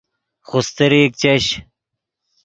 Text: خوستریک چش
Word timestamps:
خوستریک 0.47 1.11
چش 1.21 1.45